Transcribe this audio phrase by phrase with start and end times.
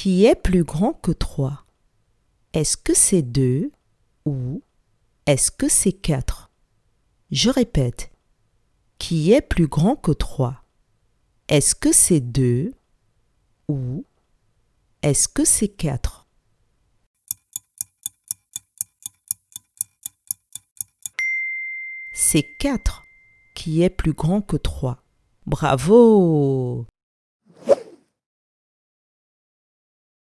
[0.00, 1.66] Qui est plus grand que 3
[2.52, 3.72] Est-ce que c'est 2
[4.26, 4.62] ou
[5.26, 6.52] est-ce que c'est 4
[7.32, 8.12] Je répète.
[8.98, 10.62] Qui est plus grand que 3
[11.48, 12.74] Est-ce que c'est 2
[13.66, 14.04] ou
[15.02, 16.28] est-ce que c'est 4
[22.12, 23.02] C'est 4
[23.56, 25.02] qui est plus grand que 3.
[25.46, 26.86] Bravo!